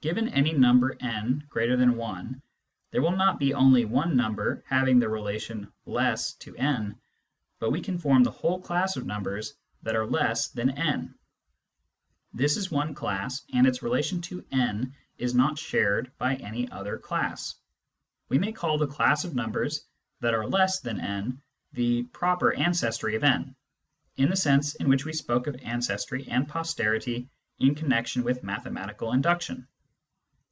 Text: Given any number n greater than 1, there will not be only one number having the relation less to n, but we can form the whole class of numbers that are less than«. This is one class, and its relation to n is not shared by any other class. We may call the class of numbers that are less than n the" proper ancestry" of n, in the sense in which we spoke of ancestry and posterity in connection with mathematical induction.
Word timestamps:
Given 0.00 0.28
any 0.28 0.52
number 0.52 0.96
n 1.00 1.42
greater 1.48 1.76
than 1.76 1.96
1, 1.96 2.40
there 2.92 3.02
will 3.02 3.16
not 3.16 3.40
be 3.40 3.52
only 3.52 3.84
one 3.84 4.16
number 4.16 4.62
having 4.64 5.00
the 5.00 5.08
relation 5.08 5.72
less 5.86 6.34
to 6.34 6.56
n, 6.56 6.96
but 7.58 7.72
we 7.72 7.80
can 7.80 7.98
form 7.98 8.22
the 8.22 8.30
whole 8.30 8.60
class 8.60 8.96
of 8.96 9.06
numbers 9.06 9.54
that 9.82 9.96
are 9.96 10.06
less 10.06 10.50
than«. 10.52 11.12
This 12.32 12.56
is 12.56 12.70
one 12.70 12.94
class, 12.94 13.42
and 13.52 13.66
its 13.66 13.82
relation 13.82 14.20
to 14.20 14.44
n 14.52 14.94
is 15.16 15.34
not 15.34 15.58
shared 15.58 16.12
by 16.16 16.36
any 16.36 16.70
other 16.70 16.96
class. 16.96 17.56
We 18.28 18.38
may 18.38 18.52
call 18.52 18.78
the 18.78 18.86
class 18.86 19.24
of 19.24 19.34
numbers 19.34 19.84
that 20.20 20.32
are 20.32 20.46
less 20.46 20.78
than 20.78 21.00
n 21.00 21.42
the" 21.72 22.04
proper 22.20 22.52
ancestry" 22.54 23.16
of 23.16 23.24
n, 23.24 23.56
in 24.16 24.28
the 24.30 24.36
sense 24.36 24.76
in 24.76 24.88
which 24.88 25.04
we 25.04 25.12
spoke 25.12 25.48
of 25.48 25.56
ancestry 25.60 26.24
and 26.28 26.46
posterity 26.46 27.28
in 27.58 27.74
connection 27.74 28.22
with 28.22 28.44
mathematical 28.44 29.12
induction. 29.12 29.66